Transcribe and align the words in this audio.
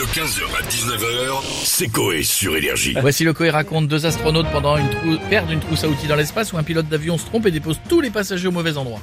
De 0.00 0.04
15h 0.06 0.40
à 0.58 0.62
19h, 0.66 1.42
c'est 1.62 1.88
Coé 1.88 2.22
sur 2.22 2.56
Énergie. 2.56 2.96
Voici 3.02 3.22
le 3.22 3.34
Coé 3.34 3.50
raconte 3.50 3.86
deux 3.86 4.06
astronautes 4.06 4.46
pendant 4.50 4.78
une 4.78 4.88
trou... 4.88 5.18
perdent 5.28 5.50
une 5.50 5.60
trousse 5.60 5.84
à 5.84 5.88
outils 5.90 6.06
dans 6.06 6.16
l'espace 6.16 6.54
où 6.54 6.56
un 6.56 6.62
pilote 6.62 6.88
d'avion 6.88 7.18
se 7.18 7.26
trompe 7.26 7.44
et 7.44 7.50
dépose 7.50 7.78
tous 7.86 8.00
les 8.00 8.08
passagers 8.08 8.48
au 8.48 8.50
mauvais 8.50 8.78
endroit. 8.78 9.00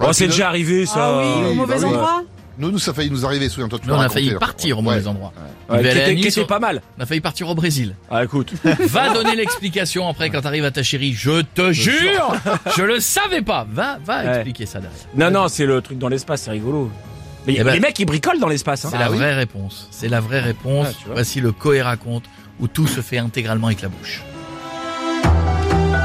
Oh, 0.00 0.12
c'est 0.12 0.26
déjà 0.26 0.48
arrivé 0.48 0.86
ça. 0.86 0.94
Ah 1.20 1.20
oui, 1.40 1.50
au 1.50 1.54
mauvais 1.54 1.74
bah 1.74 1.80
ouais. 1.82 1.86
endroit 1.86 2.22
Nous, 2.58 2.72
nous, 2.72 2.80
ça 2.80 2.90
a 2.90 2.94
failli 2.94 3.12
nous 3.12 3.24
arriver, 3.24 3.48
souviens-toi. 3.48 3.78
on 3.86 3.90
a 3.92 3.96
raconté, 3.98 4.14
failli 4.14 4.30
là. 4.30 4.38
partir 4.40 4.76
au 4.78 4.82
Ouais. 4.82 4.96
mauvais 4.96 5.06
endroit. 5.06 5.32
Ouais, 5.68 5.82
qui 6.08 6.14
Nice, 6.16 6.36
était 6.36 6.46
pas 6.46 6.58
mal. 6.58 6.82
On 6.98 7.02
a 7.04 7.06
failli 7.06 7.20
partir 7.20 7.48
au 7.48 7.54
Brésil. 7.54 7.94
Ah 8.10 8.24
écoute. 8.24 8.54
Va 8.64 9.14
donner 9.14 9.36
l'explication 9.36 10.08
après 10.08 10.30
quand 10.30 10.40
t'arrives 10.40 10.64
à 10.64 10.72
ta 10.72 10.82
chérie. 10.82 11.12
Je 11.12 11.42
te 11.54 11.70
jure, 11.70 12.34
je 12.76 12.82
le 12.82 12.98
savais 12.98 13.42
pas. 13.42 13.64
Va, 13.70 13.98
va 14.04 14.22
Ouais. 14.24 14.34
expliquer 14.34 14.66
ça 14.66 14.80
derrière. 14.80 14.98
Non 15.14 15.30
non, 15.30 15.46
c'est 15.46 15.64
le 15.64 15.80
truc 15.80 15.98
dans 15.98 16.08
l'espace, 16.08 16.42
c'est 16.42 16.50
rigolo. 16.50 16.90
Mais 17.46 17.54
Eh 17.58 17.64
ben- 17.64 17.74
les 17.74 17.80
mecs 17.80 17.98
ils 17.98 18.04
bricolent 18.06 18.40
dans 18.40 18.48
l'espace. 18.48 18.84
Hein. 18.84 18.88
C'est 18.90 18.98
la 18.98 19.08
vraie 19.08 19.34
réponse. 19.34 19.88
C'est 19.90 20.08
la 20.08 20.20
vraie 20.20 20.40
réponse. 20.40 20.88
Ah. 21.06 21.10
Voici 21.12 21.40
le 21.40 21.52
Coé 21.52 21.82
raconte 21.82 22.24
où 22.60 22.68
tout 22.68 22.86
se 22.86 23.00
fait 23.00 23.18
intégralement 23.18 23.68
avec 23.68 23.82
la 23.82 23.88
bouche. 23.88 24.22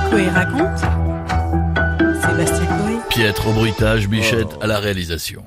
Coé 0.09 0.27
raconte. 0.30 0.80
Sébastien 2.22 2.66
Coé. 2.66 2.96
Piètre 3.09 3.48
au 3.48 3.54
bruitage, 3.54 4.08
Bichette 4.08 4.49
à 4.62 4.68
la 4.68 4.80
réalisation. 4.80 5.44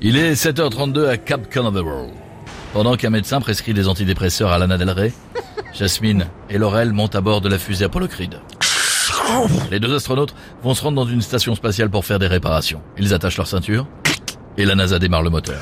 Il 0.00 0.16
est 0.16 0.34
7h32 0.34 1.08
à 1.08 1.16
Cap 1.16 1.48
Canaveral. 1.50 2.10
Pendant 2.72 2.96
qu'un 2.96 3.10
médecin 3.10 3.40
prescrit 3.40 3.74
des 3.74 3.88
antidépresseurs 3.88 4.52
à 4.52 4.58
Lana 4.58 4.78
Del 4.78 4.90
Rey, 4.90 5.12
Jasmine 5.74 6.26
et 6.50 6.58
Laurel 6.58 6.92
montent 6.92 7.16
à 7.16 7.20
bord 7.20 7.40
de 7.40 7.48
la 7.48 7.58
fusée 7.58 7.84
Apollo 7.86 8.08
Creed. 8.08 8.40
Les 9.70 9.80
deux 9.80 9.94
astronautes 9.94 10.34
vont 10.62 10.74
se 10.74 10.82
rendre 10.82 11.04
dans 11.04 11.10
une 11.10 11.20
station 11.20 11.54
spatiale 11.54 11.90
pour 11.90 12.04
faire 12.04 12.18
des 12.18 12.26
réparations. 12.28 12.80
Ils 12.98 13.12
attachent 13.12 13.36
leur 13.36 13.46
ceinture 13.46 13.86
et 14.58 14.64
la 14.64 14.74
NASA 14.74 14.98
démarre 14.98 15.22
le 15.22 15.30
moteur. 15.30 15.60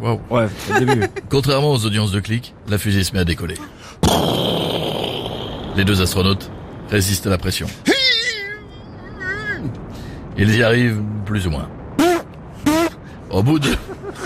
Wow. 0.00 0.20
Ouais, 0.30 0.46
au 0.70 0.78
début. 0.78 1.06
Contrairement 1.30 1.72
aux 1.72 1.86
audiences 1.86 2.12
de 2.12 2.20
clics, 2.20 2.54
la 2.68 2.76
fusée 2.76 3.04
se 3.04 3.12
met 3.12 3.20
à 3.20 3.24
décoller. 3.24 3.54
Les 5.76 5.84
deux 5.84 6.02
astronautes 6.02 6.50
résistent 6.90 7.26
à 7.26 7.30
la 7.30 7.38
pression. 7.38 7.66
Ils 10.36 10.54
y 10.56 10.62
arrivent 10.62 11.00
plus 11.24 11.46
ou 11.46 11.50
moins. 11.50 11.68
Au 13.30 13.42
bout 13.42 13.58
de... 13.58 13.70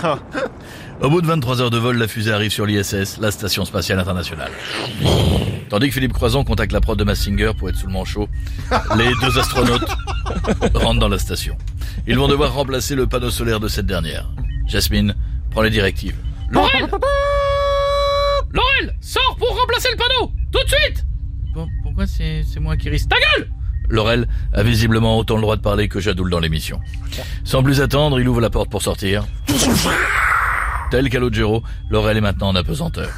Au 0.99 1.11
bout 1.11 1.21
de 1.21 1.27
23 1.27 1.61
heures 1.61 1.69
de 1.69 1.77
vol, 1.77 1.97
la 1.97 2.07
fusée 2.07 2.31
arrive 2.31 2.51
sur 2.51 2.65
l'ISS, 2.65 3.19
la 3.19 3.29
Station 3.29 3.65
Spatiale 3.65 3.99
Internationale. 3.99 4.49
Tandis 5.69 5.89
que 5.89 5.93
Philippe 5.93 6.13
Croison 6.13 6.43
contacte 6.43 6.71
la 6.71 6.81
prod 6.81 6.97
de 6.97 7.03
Massinger 7.03 7.51
pour 7.55 7.69
être 7.69 7.75
sous 7.75 7.85
le 7.85 7.93
manchot, 7.93 8.27
les 8.97 9.11
deux 9.21 9.37
astronautes 9.37 9.87
rentrent 10.73 10.99
dans 10.99 11.09
la 11.09 11.19
station. 11.19 11.57
Ils 12.07 12.17
vont 12.17 12.27
devoir 12.27 12.53
remplacer 12.53 12.95
le 12.95 13.07
panneau 13.07 13.29
solaire 13.29 13.59
de 13.59 13.67
cette 13.67 13.85
dernière. 13.85 14.29
Jasmine 14.67 15.15
prend 15.51 15.61
les 15.61 15.69
directives. 15.69 16.15
Laurel 16.49 16.89
Laurel 18.51 18.95
Sors 19.01 19.35
pour 19.37 19.49
remplacer 19.57 19.89
le 19.91 19.97
panneau 19.97 20.31
Tout 20.51 20.63
de 20.63 20.69
suite 20.69 21.05
Pourquoi 21.83 22.07
c'est 22.07 22.43
moi 22.59 22.77
qui 22.77 22.89
risque 22.89 23.09
Ta 23.09 23.17
gueule? 23.17 23.49
Laurel 23.89 24.27
a 24.53 24.63
visiblement 24.63 25.17
autant 25.17 25.35
le 25.35 25.41
droit 25.41 25.55
de 25.55 25.61
parler 25.61 25.87
que 25.87 25.99
Jadoul 25.99 26.29
dans 26.29 26.39
l'émission. 26.39 26.79
Sans 27.43 27.63
plus 27.63 27.79
attendre, 27.81 28.19
il 28.19 28.27
ouvre 28.27 28.41
la 28.41 28.49
porte 28.49 28.69
pour 28.69 28.81
sortir. 28.81 29.25
Tel 30.91 31.09
Calogero, 31.09 31.63
Laurel 31.89 32.17
est 32.17 32.21
maintenant 32.21 32.49
en 32.49 32.55
apesanteur. 32.55 33.09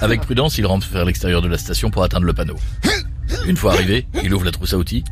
Avec 0.00 0.20
prudence, 0.20 0.58
il 0.58 0.66
rampe 0.66 0.84
vers 0.84 1.04
l'extérieur 1.04 1.42
de 1.42 1.48
la 1.48 1.58
station 1.58 1.90
pour 1.90 2.02
atteindre 2.02 2.26
le 2.26 2.32
panneau. 2.32 2.56
Une 3.46 3.56
fois 3.56 3.72
arrivé, 3.72 4.06
il 4.22 4.32
ouvre 4.34 4.44
la 4.44 4.50
trousse 4.50 4.74
à 4.74 4.78
outils, 4.78 5.04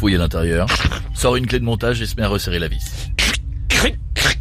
fouille 0.00 0.14
à 0.14 0.18
l'intérieur, 0.18 0.66
sort 1.12 1.36
une 1.36 1.46
clé 1.46 1.58
de 1.60 1.64
montage 1.64 2.00
et 2.00 2.06
se 2.06 2.16
met 2.16 2.22
à 2.22 2.28
resserrer 2.28 2.58
la 2.58 2.68
vis. 2.68 3.10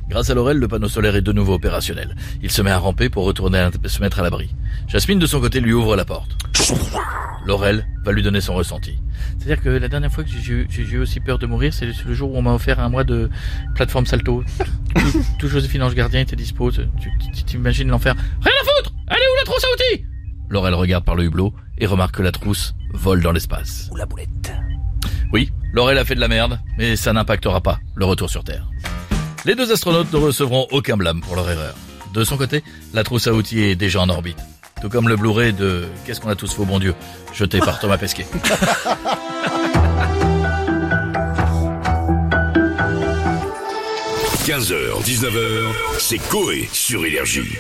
Grâce 0.10 0.30
à 0.30 0.34
Laurel, 0.34 0.58
le 0.58 0.70
panneau 0.70 0.88
solaire 0.88 1.18
est 1.18 1.22
de 1.22 1.34
nouveau 1.34 1.56
opérationnel. 1.56 2.16
Il 2.42 2.50
se 2.50 2.62
met 2.62 2.72
à 2.72 2.78
ramper 2.78 3.10
pour 3.10 3.26
retourner 3.26 3.60
à 3.60 3.70
se 3.86 4.00
mettre 4.02 4.20
à 4.20 4.24
l'abri. 4.24 4.50
Jasmine, 4.88 5.20
de 5.20 5.26
son 5.26 5.42
côté, 5.42 5.60
lui 5.60 5.74
ouvre 5.74 5.98
la 5.98 6.06
porte. 6.06 6.32
Laurel 7.46 7.86
va 8.06 8.14
lui 8.14 8.24
donner 8.24 8.40
son 8.40 8.54
ressenti. 8.56 9.00
C'est-à-dire 9.38 9.62
que 9.62 9.68
la 9.70 9.90
dernière 9.90 10.12
fois 10.14 10.24
que 10.24 10.30
j'ai 10.30 10.54
eu, 10.94 10.98
aussi 10.98 11.20
peur 11.20 11.38
de 11.40 11.46
mourir, 11.46 11.74
c'est 11.74 11.86
le- 11.86 12.14
jour 12.14 12.32
où 12.34 12.38
on 12.38 12.42
m'a 12.42 12.54
offert 12.54 12.80
un 12.80 12.88
mois 12.90 13.04
de 13.04 13.30
plateforme 13.76 14.06
salto. 14.06 14.44
Tout, 14.96 15.24
tout 15.40 15.48
Joséphine 15.50 15.84
Ange 15.84 15.94
Gardien 15.94 16.22
était 16.22 16.38
dispo. 16.38 16.72
Tu 16.72 17.44
t'imagines 17.46 17.90
l'enfer 17.90 18.16
Rien 18.16 18.54
à 18.62 18.66
foutre 18.66 18.94
Elle 19.10 19.18
est 19.18 19.30
où 19.34 19.36
la 19.40 19.44
trousse 19.44 19.64
à 19.66 19.68
outils? 19.74 20.06
Laurel 20.50 20.74
regarde 20.74 21.04
par 21.04 21.16
le 21.16 21.26
hublot 21.26 21.54
et 21.78 21.86
remarque 21.86 22.16
que 22.16 22.24
la 22.24 22.32
trousse 22.32 22.76
vole 22.94 23.22
dans 23.22 23.34
l'espace. 23.34 23.90
Ou 23.92 23.98
la 23.98 24.06
boulette. 24.06 24.54
Oui, 25.32 25.52
Laurel 25.74 25.98
a 25.98 26.06
fait 26.06 26.16
de 26.16 26.20
la 26.20 26.28
merde, 26.28 26.60
mais 26.78 26.96
ça 26.96 27.14
n'impactera 27.14 27.62
pas 27.62 27.80
le 27.96 28.06
retour 28.06 28.30
sur 28.30 28.44
Terre. 28.44 28.68
Les 29.46 29.56
deux 29.56 29.72
astronautes 29.72 30.12
ne 30.12 30.18
recevront 30.18 30.68
aucun 30.72 30.98
blâme 30.98 31.22
pour 31.22 31.36
leur 31.36 31.50
erreur. 31.50 31.76
De 32.14 32.24
son 32.24 32.38
côté, 32.38 32.64
la 32.94 33.04
trousse 33.04 33.28
à 33.28 33.34
outils 33.34 33.62
est 33.62 33.76
déjà 33.76 34.02
en 34.02 34.10
orbite. 34.10 34.38
Tout 34.82 34.90
comme 34.90 35.08
le 35.08 35.16
Blu-ray 35.16 35.54
de 35.54 35.86
Qu'est-ce 36.06 36.20
qu'on 36.20 36.30
a 36.30 36.36
tous 36.36 36.58
au 36.60 36.66
bon 36.66 36.80
Dieu, 36.80 36.96
jeté 37.34 37.60
par 37.60 37.80
Thomas 37.80 37.98
Pesquet. 37.98 38.26
15h, 44.46 45.04
19h, 45.04 45.74
c'est 46.00 46.18
Coé 46.18 46.68
sur 46.74 47.06
Énergie. 47.06 47.60